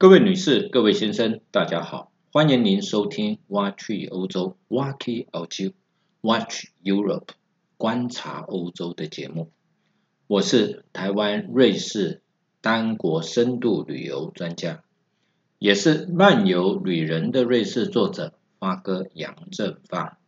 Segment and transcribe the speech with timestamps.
[0.00, 5.72] 各位女士、各位先生，大家好，欢迎您收听《挖去欧洲 （Walk 欧洲
[6.20, 7.30] ）Watch Europe
[7.76, 9.50] 观察欧洲的节目。
[10.28, 12.22] 我是台湾瑞士
[12.60, 14.84] 单国深度旅游专家，
[15.58, 20.20] 也是漫游旅人的瑞士作者发哥杨正发。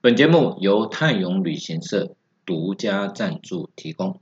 [0.00, 4.20] 本节目由泰永旅行社独家赞助提供。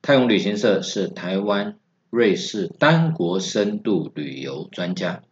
[0.00, 1.80] 泰永旅行社是台湾。
[2.10, 5.22] 瑞士单国深度旅游专家，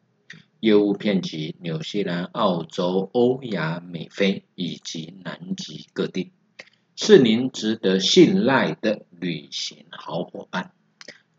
[0.60, 6.32] 业务遍及纽西兰、澳洲、欧亚美非以及南极各地，
[6.94, 10.72] 是您值得信赖的旅行好伙伴。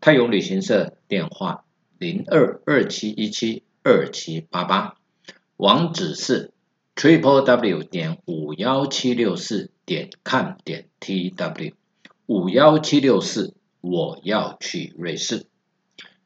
[0.00, 1.64] 泰永旅行社电话
[1.98, 4.96] 零二二七一七二七八八，
[5.56, 6.52] 网址是
[6.96, 11.74] triple w 点五幺七六四点 com 点 t w
[12.26, 13.54] 五幺七六四。
[13.80, 15.46] 我要去瑞士。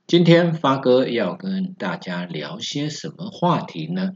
[0.07, 4.15] 今天发哥要跟大家聊些什么话题呢？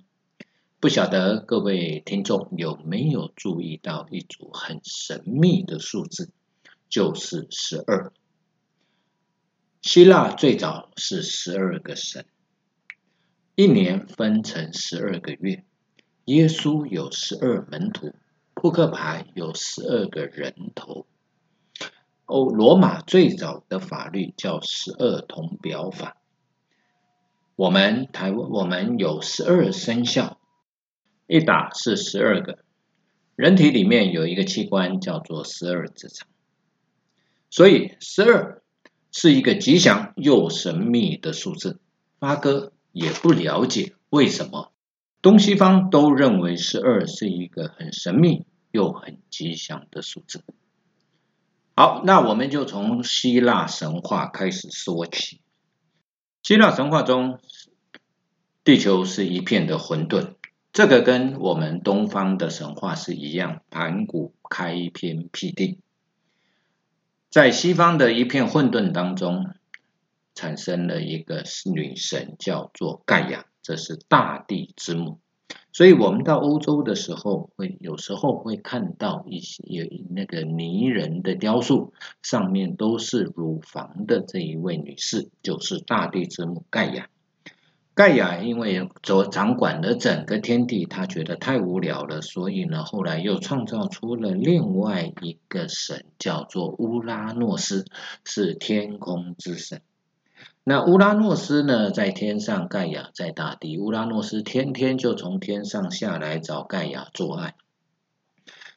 [0.81, 6.33] 不晓得各位听众有没有注意到一组很神秘的数字，
[6.89, 8.13] 就是十二。
[9.83, 12.27] 希腊最早是十二个神，
[13.55, 15.65] 一年分成十二个月。
[16.25, 18.15] 耶稣有十二门徒，
[18.55, 21.07] 扑克牌有十二个人头。
[22.27, 26.17] 欧罗马最早的法律叫十二铜表法。
[27.55, 30.39] 我们台湾我们有十二生肖，
[31.27, 32.59] 一打是十二个。
[33.37, 36.27] 人体里面有一个器官叫做十二指肠，
[37.49, 38.63] 所以十二
[39.13, 41.79] 是一个吉祥又神秘的数字。
[42.19, 44.73] 发哥也不了解为什么
[45.23, 50.43] 东西方都认为十二是一个很神秘又很吉祥的数字。
[51.79, 55.43] 好，那我们就从希腊神话开始说起。
[56.43, 57.39] 希腊神话中，
[58.65, 60.37] 地球是一片的混沌，
[60.73, 65.79] 这个跟我们东方的神话是一样，盘古开天辟地。
[67.29, 69.55] 在西方的一片混沌当中，
[70.35, 75.21] 产生了一个女神，叫做盖亚，这是大地之母。
[75.73, 81.93] 所以我们到欧洲的时候，会有时候会看到一些有那个泥人的雕塑，
[82.23, 87.09] 上面都是乳房的这一位女士，就是大地之母盖亚。
[87.95, 97.85] 盖亚因为掌掌管了整个天地，她觉得太无聊了，所以呢，后来又创造出了另外一个神，叫做乌拉诺斯，
[98.25, 99.81] 是天空之神。
[100.69, 103.79] 那乌拉诺斯呢，在天上，盖亚在大地。
[103.79, 107.55] 乌拉诺斯天天就从天上下来找盖亚做爱，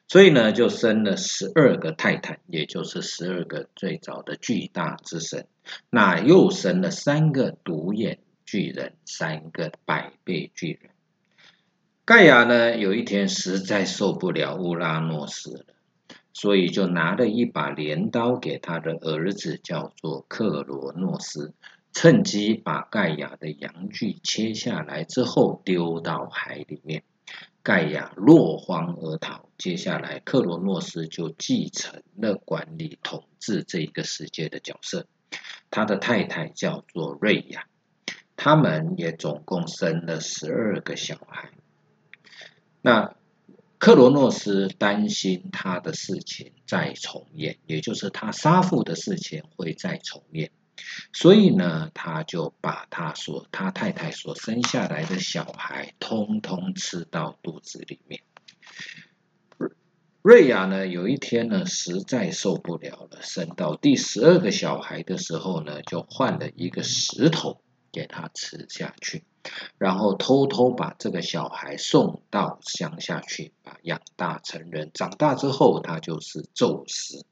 [0.08, 5.48] 所以呢，就生了十二个泰坦，也就是十二个最早的巨大之神。
[5.90, 10.92] 那又生了三个独眼巨人，三个百倍巨人。
[12.06, 15.66] 盖亚呢，有一天实在受不了乌拉诺斯了，
[16.34, 21.56] 所以就拿了一把镰刀给他的儿子，叫做克罗诺斯。
[22.02, 27.04] 趁机把盖亚的阳具切下来之后丢到海里面，
[27.62, 29.50] 盖亚落荒而逃。
[29.58, 35.08] 接下来，克罗诺斯就继承了管理统治这个世界的角色。
[35.70, 37.68] 他的太太叫做瑞亚，
[38.38, 41.50] 他们也总共生了十二个小孩。
[42.82, 43.14] 那
[43.78, 50.50] 克罗诺斯担心他的事情再重演，也就是他杀父的事情会再重演。
[51.14, 58.22] 所以呢，他就把他所他太太所生下来的小孩，通通吃到肚子里面。
[60.22, 67.62] 瑞亚呢，有一天呢，实在受不了了，生到第十二个小孩的时候呢，就换了一个石头
[67.92, 69.24] 给他吃下去，
[69.78, 74.92] 然后偷偷把这个小孩送到乡下去，把养大成人。
[74.94, 77.26] 长大之后，他就是宙斯。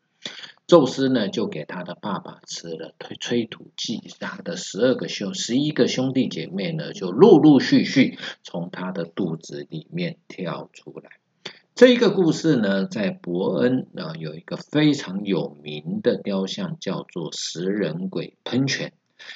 [0.67, 11.11] 宙斯呢，就给他的爸爸吃了催催吐剂，他的十二个兄十一个兄弟姐妹呢，就陆陆续续从他的肚子里面跳出来。
[11.73, 18.91] 这一个故事呢，在伯恩啊有一个非常有名的雕像，叫做食人鬼喷泉，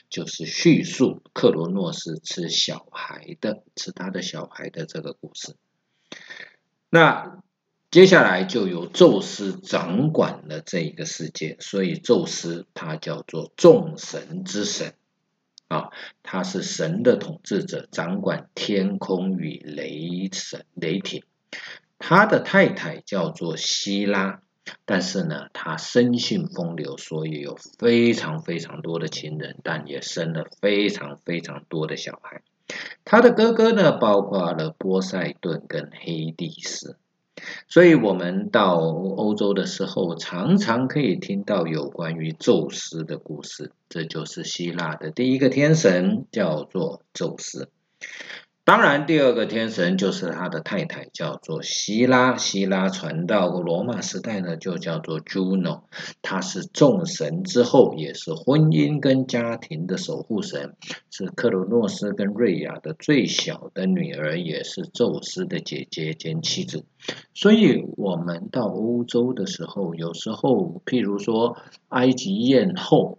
[0.10, 5.56] 就是叙述克罗诺斯吃小孩的，吃他的小孩的这个故事。
[6.89, 7.42] 那。
[7.92, 14.94] 接下来就由宙斯掌管了这一个世界，所以宙斯他叫做众神之神
[15.68, 15.90] 啊，
[16.24, 21.24] 他是神的统治者，掌管天空与雷神雷霆。
[22.00, 24.42] 他的太太叫做希拉，
[24.86, 32.42] 但是呢，他生性风流，所以有非常非常多的情人，但也生了非常非常多的小孩。
[33.04, 36.96] 他的哥哥呢，包括了波塞顿跟黑帝斯。
[37.68, 43.72] 所以，我们到欧洲的时候，常常可以听到有关于宙斯的故事。
[43.90, 47.70] 这就是希腊的第一个天神，叫做宙斯。
[48.72, 52.38] 当然，第二个天神就是他的太太，叫做希拉。
[52.38, 55.82] 希拉传到罗马时代呢，就叫做 Juno。
[56.22, 60.78] 她是众神之后，也是婚姻跟家庭的守护神，
[61.10, 66.86] 是克罗诺斯跟瑞亚的最小的女儿，也是宙斯的姐姐兼妻子。
[67.34, 71.58] 所以，我们到欧洲的时候，有时候，譬如说
[71.90, 73.18] 埃及艳后。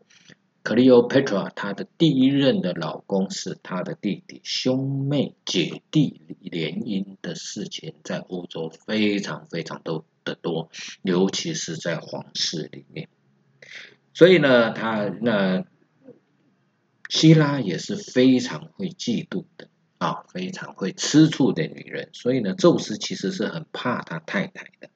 [0.65, 10.71] Cleopatra，她的第一任的老公是她的弟弟，兄妹姐弟联姻的事情在欧洲非常非常都的多，
[11.03, 13.09] 尤其是在皇室里面。
[14.15, 15.65] 所以呢，他那
[17.09, 19.69] 希拉也是非常会嫉妒的
[19.99, 22.11] 啊，非常会吃醋的女人。
[22.13, 24.91] 所以呢，宙斯其实是很怕他太太的。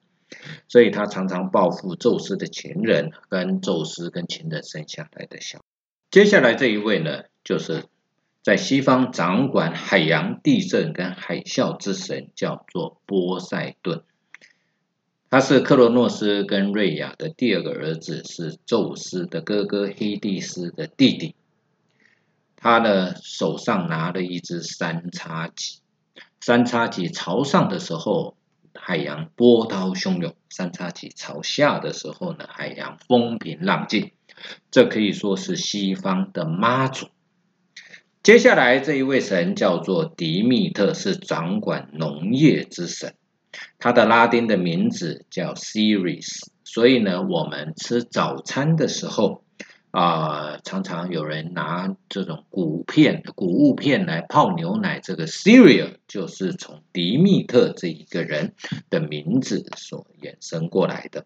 [0.67, 5.59] 所以他常常报复宙斯的情人，跟宙斯跟情人生下来的小。
[6.09, 7.83] 接下来这一位呢，就是
[8.41, 14.03] 在西方掌管海洋、地震跟海啸之神，叫做波塞顿。
[15.29, 21.35] 他是克罗诺斯跟瑞亚的第二个儿子，是宙斯的哥哥黑帝斯的弟弟。
[22.55, 25.81] 他呢手上拿了一只三叉戟，
[26.39, 28.36] 三叉戟朝上的时候。
[28.89, 34.11] 海洋波涛汹涌，三叉戟朝下的时候呢，海洋风平浪静。
[34.71, 37.07] 这可以说是西方的妈祖。
[38.23, 43.13] 接下来这一位神叫做迪密特，是掌管农业之神。
[43.77, 49.43] 他的拉丁的名字叫 Ceres，所以呢，我们吃早餐的时候。
[49.91, 58.53] 啊，常常有人拿这种谷片、谷物片来泡牛奶，这个 cereal 就是从迪密特这一个人
[58.89, 61.25] 的名字所衍生过来的。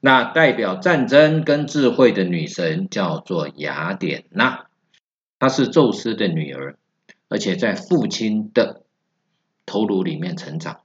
[0.00, 4.66] 那代表战争跟智慧的女神叫做雅典娜，
[5.38, 6.76] 她是宙斯的女儿，
[7.28, 8.82] 而且在父亲的
[9.66, 10.80] 头颅里面成长。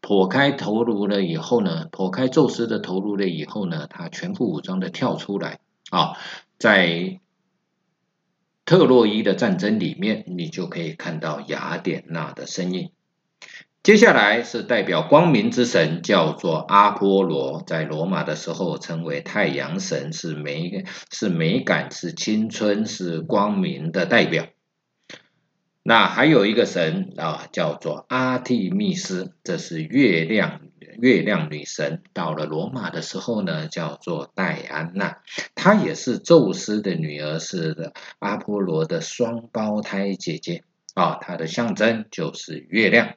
[0.00, 5.60] 剖开头颅了以后呢，剖开宙斯的头颅了以后呢，她全副武装的跳出来
[5.94, 6.18] 啊。
[6.58, 7.20] 在
[8.64, 12.90] 特洛伊的战争里面，你就可以看到雅典娜的身影。
[13.82, 24.46] 接下来是代表光明之神，叫做阿波罗，在罗马的时候称为太阳神，是美是美感，是青春，是光明的代表。
[25.82, 30.62] 那还有一个神啊，叫做阿蒂密斯，这是月亮。
[31.00, 35.18] 月亮女神到了罗马的时候呢，叫做戴安娜，
[35.54, 40.64] 她也是宙斯的女儿，是的阿波罗的双胞胎姐姐
[40.94, 41.16] 啊。
[41.20, 43.14] 她的象征就是月亮。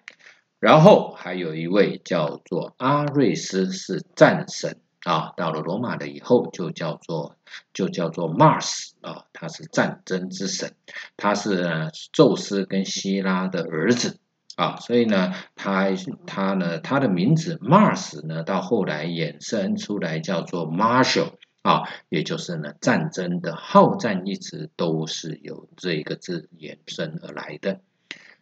[0.59, 5.33] 然后还有一位叫做阿瑞斯，是战神啊。
[5.37, 7.37] 到了罗马了以后，就叫做
[7.73, 10.73] 就叫做 Mars 啊，他是战争之神，
[11.15, 14.19] 他是宙斯跟希拉的儿子。
[14.57, 15.89] 啊，所以呢，他
[16.25, 27.81] 他呢，他的名字 Mars 呢，到后来衍生出来叫做 Marshall 啊，也就是呢，战争的好战一直都是由这个字衍生而来的。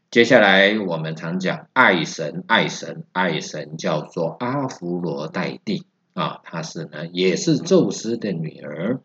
[0.09, 9.01] 接下来我们常讲爱神，爱神，爱神叫做阿芙罗代蒂啊，她是呢，也是宙斯的女儿。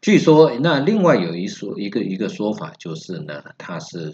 [0.00, 4.12] 据说那另外有一说一个一个说法就是呢，她是。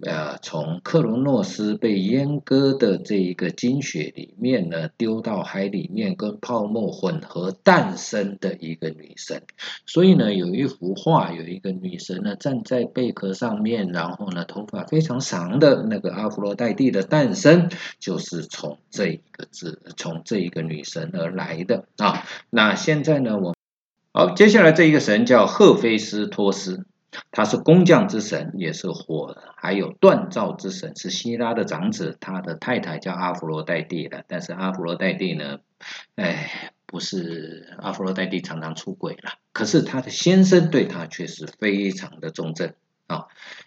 [0.00, 9.42] 呃，从克罗诺斯被阉割的这一个精血里面呢，丢到海里面跟泡沫混合诞生的一个女神。
[9.86, 17.70] 所以呢，有一幅画，有一个女神呢站在贝壳上面，然后呢头发非常长的那个阿弗洛黛蒂的诞生，
[18.00, 22.24] 就是从这一个字，从这一个女神而来的啊。
[22.50, 23.54] 那现在呢，我
[24.12, 26.86] 好，接下来这一个神叫赫菲斯托斯。
[27.30, 32.16] 他是工匠之神，也是火，还有锻造之神，是希拉的长子。
[32.20, 35.60] 他的太太叫阿弗罗代蒂的，但是阿弗罗代蒂呢，
[36.16, 39.34] 哎，不是阿弗罗代蒂常常出轨了。
[39.52, 42.74] 可是他的先生对他却是非常的忠贞
[43.06, 43.26] 啊。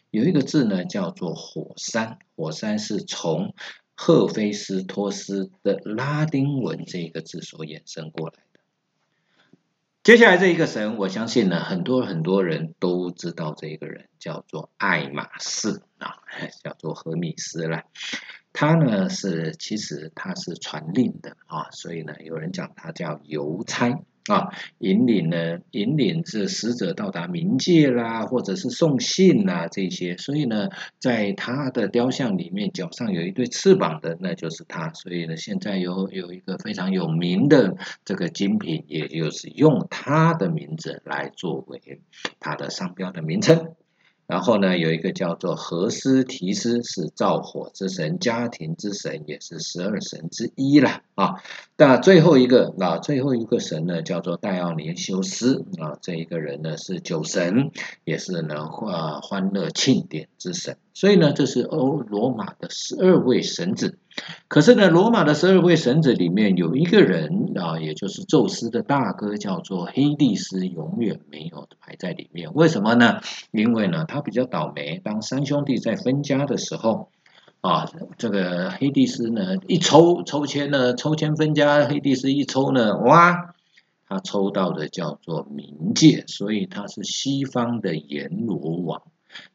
[0.10, 3.54] 有一个字呢，叫做火山，火山是从
[3.96, 8.36] 赫菲斯托斯的拉丁文这个字所衍生过来。
[10.06, 16.18] 接下来这一个神，我相信呢，很多很多人都知道这一个人叫做爱马仕啊，
[16.64, 17.86] 叫做荷 米斯啦。
[18.54, 24.00] 他呢是其实他是传令的啊，所以呢有人讲他叫邮差。
[24.28, 34.92] 啊，引领呢，引领是使者到达冥界啦，或者是送信啦这些，所以呢，在他的雕像里面，脚上有一对翅膀的，那就是他。
[34.94, 42.02] 所以呢，现在有有一个非常有名的这个精品，也就是用他的名字来作为
[42.40, 43.76] 他的商标的名称。
[44.28, 51.36] 然后呢，有一个叫做荷斯提斯，是造火之神、家庭之神，也是十二神之一了啊。
[51.78, 55.98] 那最后一个啊，最后一个神呢，叫做戴奥尼修斯啊。
[56.02, 57.72] 这一个人呢是酒神，
[58.04, 60.78] 也是呢欢欢乐庆典之神。
[60.94, 63.98] 所以呢，这是欧罗马的十二位神子。
[64.48, 72.54] 可是呢，罗马的十二位神子里面有一个人啊，也就是宙斯的大哥，叫做黑帝斯，永远没有排在里面。
[72.54, 73.20] 为什么呢？
[73.52, 75.02] 因为呢，他比较倒霉。
[75.04, 77.10] 当三兄弟在分家的时候，
[77.62, 83.56] 啊，这个黑帝斯呢，一抽抽签呢，抽签分家，黑帝斯一抽呢，哇，
[84.08, 89.02] 他抽到的叫做冥界，所以他是西方的阎罗王。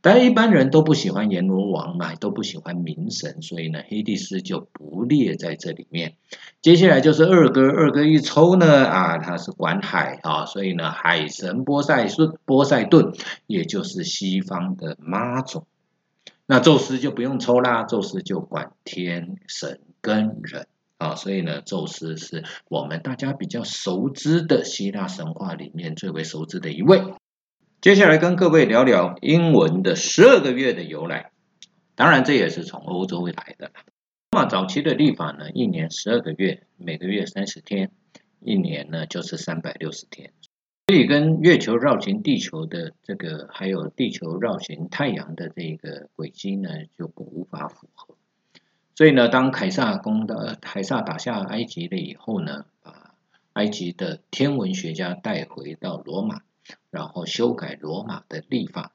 [0.00, 6.14] 但一般人都不喜欢阎罗王嘛，都不喜欢冥神，所以呢，黑帝斯就不列在这里面。
[6.62, 12.06] 接下来就是二哥，二哥一抽呢，啊，他是管海啊，所以呢，海神波塞
[12.44, 13.12] 波塞顿，
[13.46, 15.64] 也就是西方的妈祖。
[16.46, 20.66] 那宙斯就不用抽啦，宙斯就管天神跟人
[20.98, 27.02] 啊，所以呢，宙斯是我们大家比较熟知的希腊神话里面最为熟知的一位。
[27.80, 31.30] 接下来跟各位聊聊英文的十二个月的由来，
[31.94, 33.70] 当然这也是从欧洲来的。
[34.32, 37.90] 那么早期的历法呢，一年十二个月，每个月三十天，
[38.40, 40.34] 一年呢就是三百六十天，
[40.88, 46.68] 所以跟月球绕行地球的这个，还有地球绕行太阳的这个轨迹呢，
[46.98, 48.14] 就无法符合。
[48.94, 53.14] 所以呢，当凯撒攻的凯撒打下埃及了以后呢，把
[53.54, 56.42] 埃及的天文学家带回到罗马。
[56.90, 58.92] 然后修改罗马的历法，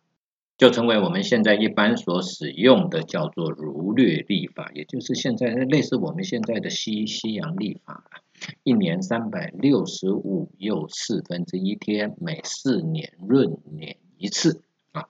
[0.57, 8.03] 就成为我们现在一般所使用的叫做儒略历法，也就是现在类似我们现在的西西洋历法，
[8.63, 14.61] 一年三百六十五又四分之一天，每四年闰年一次
[14.91, 15.07] 啊。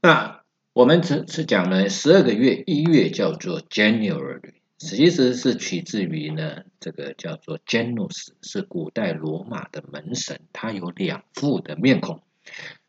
[0.00, 0.42] 那
[0.72, 4.54] 我们只是讲了十二个月，一月叫做 January。
[4.82, 12.20] 其实是取自于呢，这个叫做 Janus，是古代罗马的门神，他有两副的面孔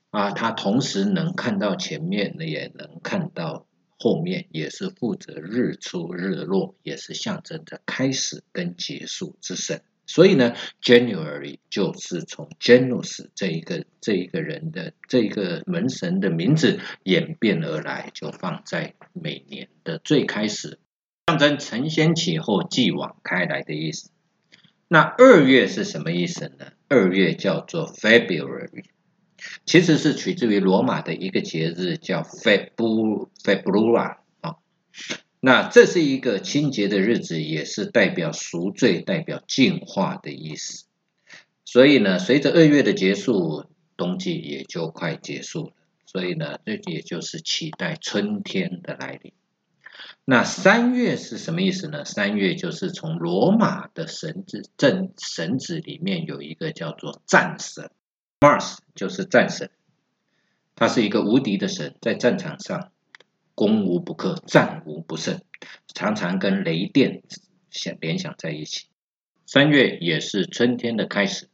[0.09, 3.67] 啊，他同时能看到前面，也能看到
[3.99, 9.81] 后面，也是负责日出日落，也是象征着开始跟结束之神。
[10.07, 20.79] 所以呢，January 就是从 Janus 这一个这一个人的这一个门神的名字演变而来，就放在每年的最开始。
[21.33, 24.11] 象征承先启后、继往开来的意思。
[24.87, 26.67] 那二月是什么意思呢？
[26.87, 28.83] 二月叫做 February，
[29.65, 34.57] 其实是取自于罗马的一个节日，叫 Febru Februa 啊。
[35.39, 40.85] 那这是一个清洁的日子，也是代表赎罪、代表净化的意思。
[41.65, 43.65] 所以呢，随着二月的结束，
[43.97, 45.73] 冬季也就快结束了。
[46.05, 49.33] 所以呢，这也就是期待春天的来临。
[50.25, 52.05] 那三月是什么意思呢？
[52.05, 57.91] 三月就是从罗马的神子正神子里面有一个叫做战神
[58.39, 59.69] ，Mars 就是战神，
[60.75, 62.91] 他是一个无敌的神，在战场上
[63.53, 65.41] 攻无不克，战无不胜，
[65.93, 67.21] 常常跟雷电
[67.69, 68.87] 想联想在一起。
[69.45, 71.49] 三月也是春天的开始，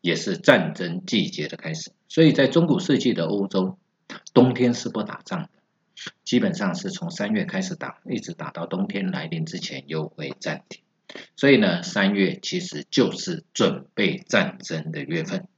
[0.00, 3.76] 也是战争季节的开始，所以在中古世纪的欧洲，
[4.32, 5.50] 冬天是不打仗的。
[6.24, 10.82] 基本上是从三月开始打，一直打到冬天来临之前又会暂停。
[11.36, 15.48] 所以呢，三月其实就是准备战争的月份。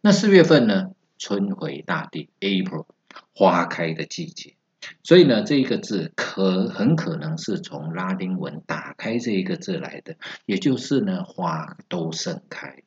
[0.00, 2.86] 那四月份呢，春回大地，April，
[3.34, 4.54] 花开的季节。
[5.02, 12.82] 所以呢，这一个字可很可能是从拉丁文“打开”这一个字来的，也就是呢，花都盛开了。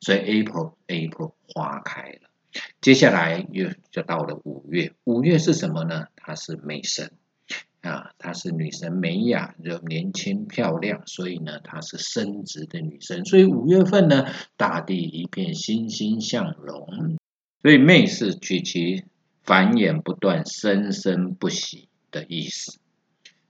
[0.00, 2.29] 所以 April，April，花开了。
[2.80, 6.06] 接下来又就到了五月，五月是什么呢？
[6.16, 7.12] 她是美神
[7.82, 13.24] 啊，她是女神美雅，就年轻漂亮，所以呢，她是生殖的女神。
[13.24, 14.26] 所以五月份呢，
[14.56, 17.16] 大地一片欣欣向荣。
[17.62, 19.04] 所以妹是取其
[19.44, 22.78] 繁衍不断、生生不息的意思。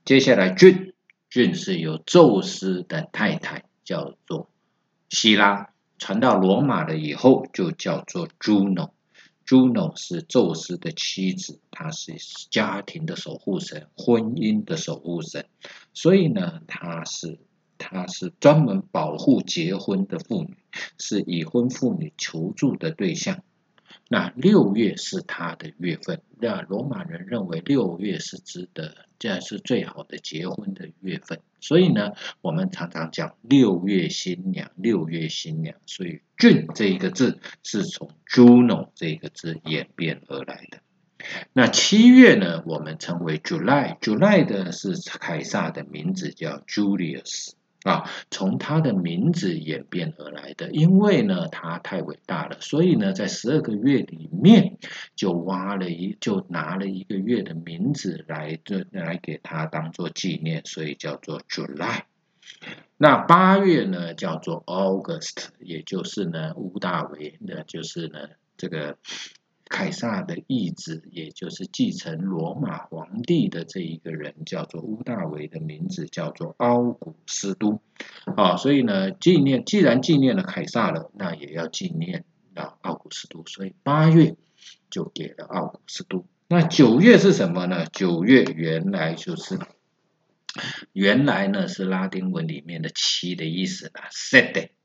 [0.05, 0.95] 接下来俊
[1.29, 4.51] 俊是有宙斯的太太，叫做
[5.09, 5.71] 希拉。
[6.01, 8.91] 传到罗马了以后，就叫做 Juno。
[9.47, 12.15] Juno 是宙斯的妻子，她是
[12.51, 15.45] 家庭的守护神，婚姻的守护神，
[15.93, 17.39] 所以呢，她是
[17.77, 20.57] 她是专门保护结婚的妇女，
[20.99, 23.43] 是已婚妇女求助的对象。
[24.13, 40.81] 那六月是他的月份，那罗马人认为六月是值得，这是最好的结婚的月份，所以呢，我们常常讲六月新娘，六月新娘，所以“俊”这一个字是从 Juno 这个字演变而来的。
[41.53, 47.53] 那七月呢，我们称为 July，July 的是凯撒的名字叫 Julius。
[47.85, 54.77] 啊，从他的名字演变而来的，因为呢，他太伟大了，所以呢，在十二个月里面
[55.17, 62.03] 就挖了一，就拿了一个月的名字来，这来给他当做纪念，所以叫做 July。
[62.99, 68.99] 那八月呢，叫做 August，也就是呢，乌大维，那就是呢，这个。
[69.71, 77.81] 凯撒的义子，也就是继承罗马皇帝的这一个人，叫做乌大维的名字叫做奥古斯都，
[78.37, 82.25] 啊，所以呢，纪念既然纪念了凯撒了，那也要纪念
[82.55, 84.35] 啊奥古斯都，所以八月
[84.91, 86.27] 就给了奥古斯都。
[86.49, 87.87] 那九月是什么呢？
[87.87, 89.57] 九月原来就是
[90.93, 94.09] 原来呢是拉丁文里面的七的意思啦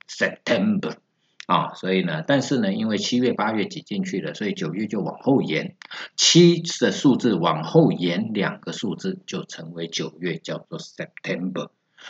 [0.07, 0.97] ，September。
[1.45, 5.75] 啊，所以呢，但是呢，因为七月、八月挤进去了，所以九月就往后延，
[6.15, 11.69] 七的数字往后延两个数字，就成为九月，叫做 September。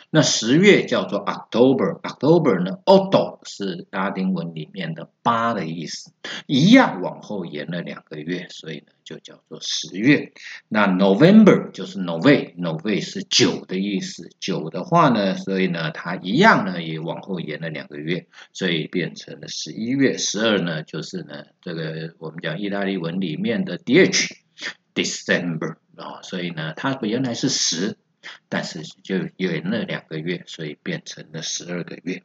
[0.09, 6.11] 那十月叫做 October，October 呢，Otto 是拉丁文里面的八的意思，
[6.45, 10.31] 一样往后延了两个月，所以呢就叫做十月。
[10.69, 20.17] 那 November 就是 Nove，Nove 是九的意思，九的话呢，所以呢它一样呢也往后延了两个月，所以变成了十一月。
[20.17, 27.97] 十二呢就是呢这个我们讲意大利文里面的 Dec，December 啊，所以呢它原来是十。
[28.49, 32.23] 但是就因为那两个月，所以变成了十二个月。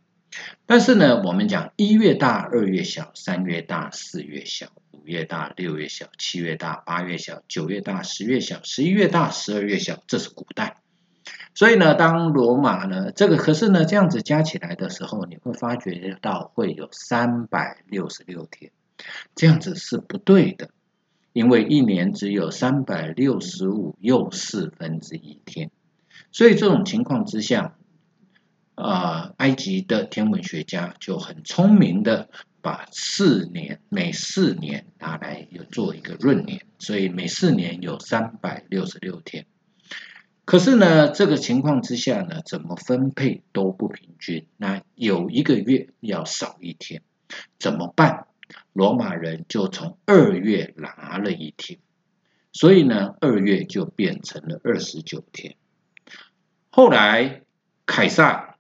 [0.65, 10.77] 但是呢，我们讲一月大，二月小，三月大，四月小，五月大，六月小，七月大，八月小，九月大，十月小，十一月大，十二月小，这是古代。
[11.53, 18.71] 所以呢，当罗马呢，这个可是呢，这样子加起来的时候，你会发觉到会有三百六十六天，
[19.35, 20.71] 这样子是不对的，
[21.33, 25.73] 因为一年只有三百六十五又四分之一天。
[26.33, 27.77] 所以这种情况之下，
[28.75, 32.29] 啊，埃及的天文学家就很聪明的
[32.61, 39.47] 把四年每四年拿来又做一个闰年，所以每四年有三百六十六天。
[40.45, 47.03] 可是呢，这个情况之下呢，怎么分配都不平均，那有一个月要少一天，
[47.59, 48.27] 怎么办？
[48.73, 51.79] 罗马人就从二月拿了一天，
[52.53, 55.55] 所以呢，二月就变成了二十九天。
[56.73, 57.43] 后来，
[57.85, 58.55] 凯撒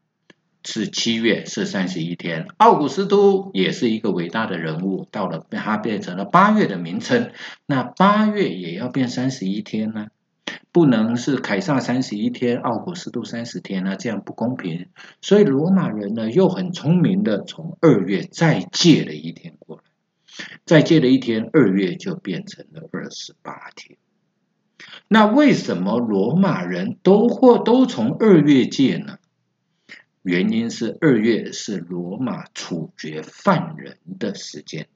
[0.64, 7.30] 是七月，是三十一天；奥古斯都也是一个伟大的人物，到了他变成了八月的名称。
[7.66, 10.08] 那八月也要变三十一天呢？
[10.72, 13.94] 不能是凯撒三十一天，奥古斯都三十天呢？
[13.96, 14.88] 这样不公平。
[15.20, 19.82] 所以罗马人呢，又很聪明的从二月再借了一天过来，
[20.64, 23.59] 再借了一天，二月就变成了二十八。
[25.12, 29.18] 那为什么罗马人都或都从二月戒呢？
[30.22, 34.86] 原因是二月是罗马处决犯人的时间，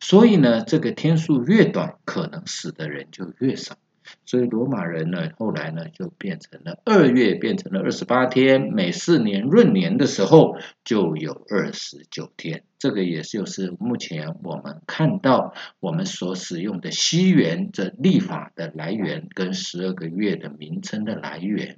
[0.00, 3.76] 所以呢，这个天数越短，可能死的人就越少。
[4.24, 12.62] 所以罗马人呢，后来呢就变成了二月变成了二十八天，每四年闰年的时候就有二十九天。
[12.78, 21.76] 这个也就是目前我们看到我们所使用的西元这历法的来源跟十二个月的名称的来源。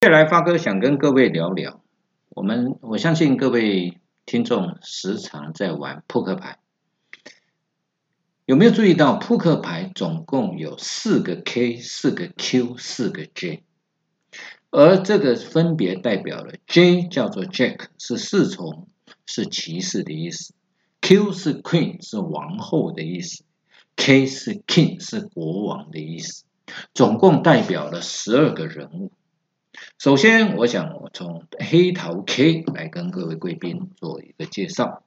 [0.00, 1.82] 接下来发哥想跟各位聊聊，
[2.28, 6.59] 我们我相信各位听众时常在玩扑克牌。
[8.50, 13.62] 有没有注意到扑克牌总共有四个 K、四个 Q、四个 J，
[14.72, 18.88] 而这个分别代表了 J 叫做 Jack 是侍从，
[19.24, 20.52] 是骑士的意思
[21.00, 23.44] ；Q 是 Queen 是王后的意思
[23.94, 26.42] ；K 是 King 是国王的意思。
[26.92, 29.12] 总共代表了十二个人物。
[29.96, 35.04] 首先，我想我从黑桃 K 来跟各位贵宾做一个介绍。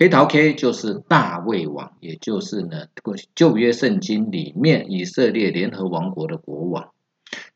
[0.00, 2.86] 黑桃 K 就是大卫王，也就是呢
[3.34, 6.92] 旧约圣经里面以色列联合王国的国王，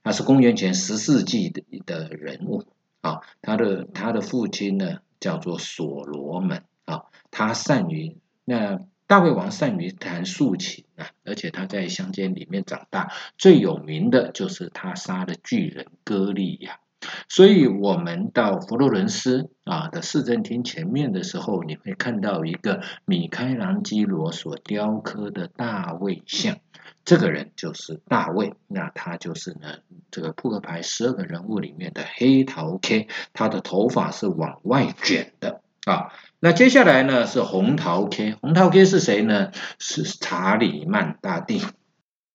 [0.02, 2.64] 他是公元前十世纪的的人物
[3.00, 3.20] 啊。
[3.42, 16.80] 他的他的父亲呢叫做所罗门啊，他善于那大卫王善于弹竖琴啊，而且他在乡间里面长大，最有名的就是他杀了巨人歌利亚。
[17.28, 26.58] 所以，我们到佛罗伦斯啊的市政厅前面的时候，你会看到一个米开朗基罗所雕刻的大卫像。
[27.04, 29.78] 这个人就是大卫，那他就是呢
[30.10, 36.12] 这个扑克牌十二个人物里面的黑桃 K，他的头发是往外卷的啊。
[36.38, 39.50] 那接下来呢是红桃 K，红桃 K 是谁呢？
[39.78, 41.62] 是查理曼大帝。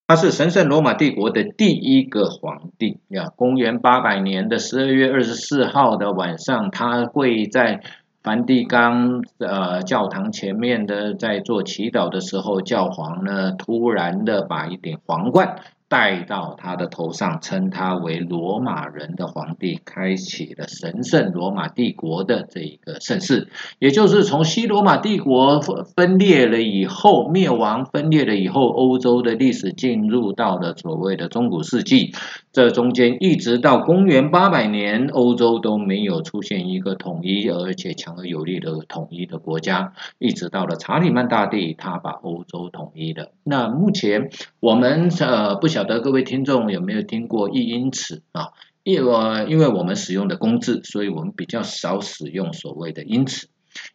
[0.10, 3.30] 他是神圣罗马帝国的第一个皇帝呀。
[3.36, 7.82] 公元八百年的十二月二十四号的晚上，他跪在
[8.24, 15.58] 梵蒂冈呃教堂前面的，在做祈祷的时候，教皇呢突然的把一顶皇冠。
[15.89, 23.47] 戴到他的头上，称他为罗马人的皇帝，开启了神圣罗马帝国的这一个盛世。
[23.80, 25.62] 也就是从西罗马帝国
[25.95, 32.13] 分裂了以后，灭亡分裂了以后，欧洲的历史进入到了所谓的中古世纪。
[32.58, 39.93] 这中间一直到公元八百年，欧洲都没有出现一个统一而且强而有力的统一的国家。
[40.17, 43.32] 一直到了查理曼大帝，他把欧洲统一了。
[43.43, 48.48] 那目前我们呃不晓得各位听众有没有听过一英尺啊？
[48.82, 53.50] 因为因为我们使用的公制，所以我们比较少使用所谓的英尺。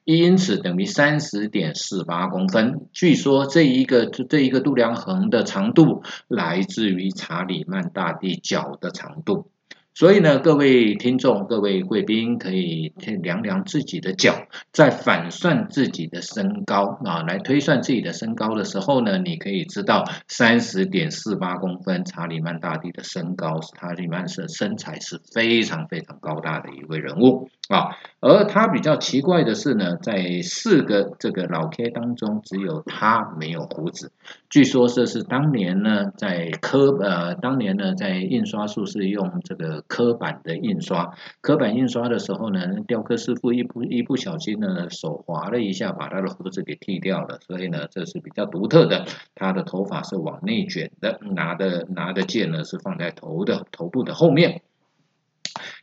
[0.04, 2.88] 一英尺等于三十点四八公分。
[2.92, 9.48] 据说这一个这一个度量衡的长度来自于查理曼大帝脚的长度。
[9.94, 27.96] 所以呢，各位听众、各位贵宾可以量量自己的脚，在反算自己的身高啊，来推算自己的身高的时候呢，你可以知道三十点四八公分，查理曼大帝的身高，查理曼是身材是非常非常高大的一位人物啊。
[28.20, 34.12] 而他比较奇怪的是呢，在四个这个老 K 当中，只有他没有胡子。
[34.48, 39.82] 据说这是当年呢，在刻呃，当年呢，在印刷术是用这个。
[39.88, 47.38] 刻板的印刷，刻板印刷的时候呢，雕刻师傅一不一不小心呢，手划了一下，把他的胡子给剃掉了。
[47.46, 49.04] 所以呢，这是比较独特的。
[49.34, 54.62] 他的头发是往内卷的，拿的拿的剑呢是放在头的头部的后面。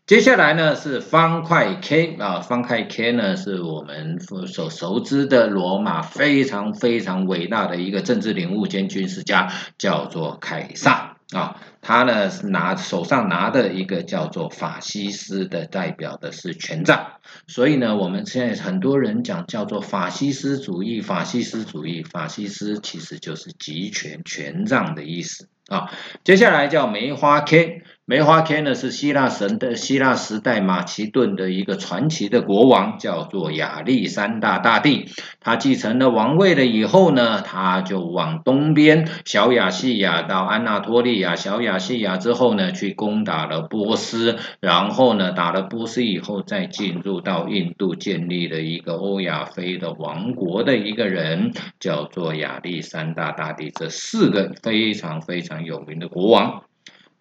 [0.09, 11.57] 接下来呢是方块 K 啊，方块 K 呢是我们所熟知的罗马非常非常伟大的一个政治人物兼军事家，叫做凯撒啊。
[11.81, 17.05] 他呢是拿手上拿的一个叫做法西斯的，代表的是权杖。
[17.45, 25.91] 所以呢，我们现在很多人讲叫做法西斯主义，法西斯主义，法西斯其实就是集权权杖的意思啊。
[26.23, 27.83] 接下来叫梅花 K。
[28.09, 35.05] 梅花 K 呢是希腊神的希腊时代马其顿的一个传奇的国王，叫做亚历山大大帝。
[35.39, 53.69] 他继承了王位了以后呢，他就往东边小亚细亚到安纳托利亚，小亚细亚之后呢，去攻打了波斯，然后呢，打了波斯以后，再进入到印度，建立了一个欧亚非的王国的一个人，叫做亚历山大大帝。
[53.69, 56.63] 这四个非常非常有名的国王。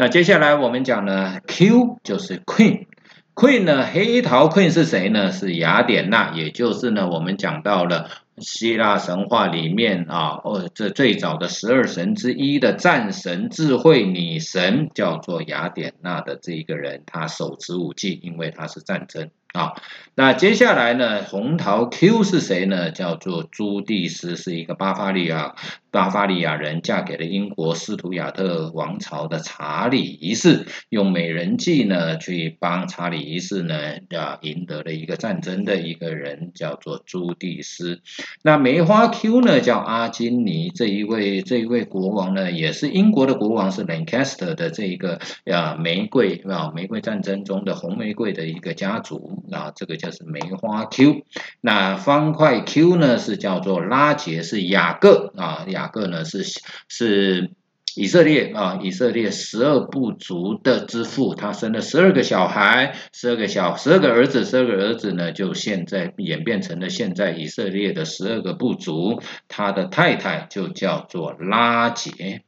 [0.01, 5.33] 那接下来我们讲呢，Q 就是 Queen，Queen 呢，黑桃 Queen 是谁呢？
[5.33, 19.31] 是雅典娜，也就是呢，我们讲到了希腊神话里面啊，哦，这最早的十二神之一的战神、智慧女神，叫做雅典娜的这一个人，她手持武器，因为她是战争。
[19.59, 19.75] 啊，
[20.15, 21.25] 那接下来呢？
[21.25, 22.93] 红桃 Q 是谁呢？
[22.93, 25.57] 叫做朱蒂斯，是一个巴伐利亚
[25.91, 33.75] 巴伐利亚人，嫁给了英国斯图亚特王朝的查理一世，用美人计呢去帮查理一世呢
[34.17, 38.01] 啊赢得了一个战争的一个人，叫做朱蒂斯。
[38.43, 45.19] 那梅花 Q 呢叫阿金尼，这一位这一位国王呢也是英国的国王，是 Lancaster 的这一个
[45.51, 49.43] 啊玫瑰啊玫瑰战争中的红玫瑰的一个家族。
[49.53, 51.23] 啊，这个就是梅花 Q，
[51.61, 56.45] 那方块 Q 呢是叫做拉杰，是雅各啊，雅各呢是
[56.89, 57.51] 是
[57.95, 72.43] 以色列啊，以色列十二部族的之父，他生了十二个小孩，十二个小十二个儿子，十二个儿子呢就现在演变成了现在以色列的十二个部族，他的太太就叫做拉杰。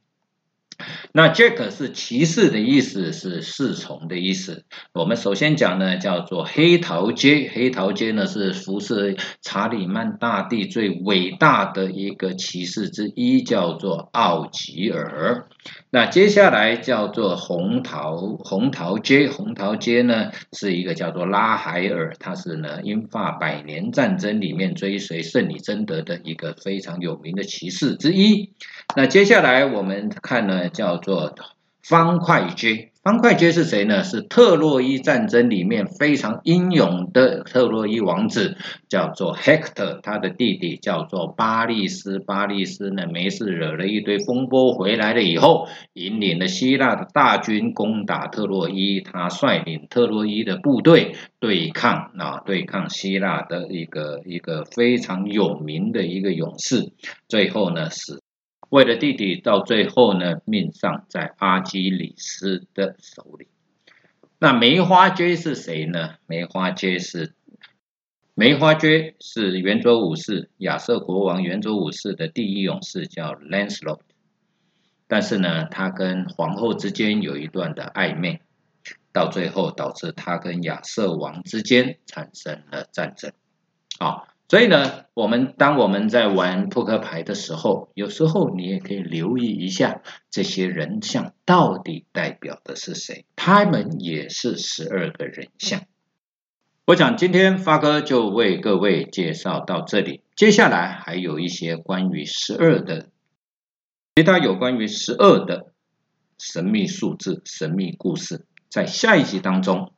[1.13, 4.65] 那 Jack 是骑士的意思，是侍从的意思。
[4.93, 7.51] 我们首先讲呢，叫做黑桃街。
[7.53, 15.47] 黑桃街呢是服侍查理曼大帝最伟大的一个骑士之一，叫做奥吉尔。
[15.93, 19.29] 那接下来叫做红桃红桃街。
[19.29, 28.53] 红桃街呢是一个叫做拉海尔，它是呢英法百年战争里面追随圣女贞德的一个非常有名的骑士之一。
[28.95, 31.35] 那接下来我们看呢，叫做
[31.83, 32.90] 方块街。
[33.03, 34.03] 方块街是谁呢？
[34.03, 38.55] 是特洛伊战争里面非常英勇的特洛伊王子，
[38.89, 40.01] 叫做 Hector。
[40.03, 42.19] 他的弟弟叫做巴利斯。
[42.19, 49.01] 巴利斯呢，没事惹了一堆风波，回来了以后，引领了希腊的大军攻打特洛伊。
[49.01, 56.91] 他率领特洛伊的部队对抗啊，对抗希腊的一个一个非常有名的一个勇士。
[57.27, 58.20] 最后呢，死。
[58.71, 63.49] 为了弟弟，到最后呢，命丧在阿基里斯的手里。
[64.39, 66.15] 那梅花爵是谁呢？
[66.25, 67.33] 梅花爵是
[68.33, 73.99] 梅花爵是圆桌武士亚瑟国王圆桌武士的第一勇士，叫 Lancelot。
[75.05, 78.39] 但是呢，他跟皇后之间有一段的暧昧，
[79.11, 83.33] 到最后导致他跟亚瑟王之间产生了战争。
[83.99, 84.29] 啊。
[84.51, 93.23] 所以呢，我们当我们在玩扑克牌的时候，有时候你也可以留意一下这些人像到底代表的是谁。
[93.37, 95.83] 他们也是十二个人像。
[96.83, 103.07] 我想今天发哥就为各位介绍到这里，接下来还有一些关于十二的
[104.17, 105.71] 其他有关于十二的
[106.37, 109.93] 神秘数字、神秘故事，在下一集当中，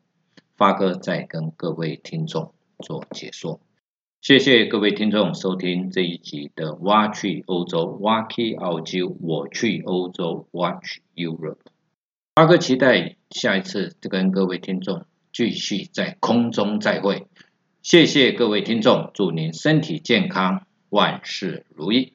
[0.56, 3.60] 发哥再跟各位听众做解说。
[4.24, 11.58] 谢谢各位听众收听这一集的挖去欧洲，挖去澳洲，我去欧洲，Watch Europe。
[12.36, 17.28] 阿哥期待下一次跟各位听众继续在空中再会。
[17.82, 22.12] 谢谢各位听众，祝您身体健康，万事如意。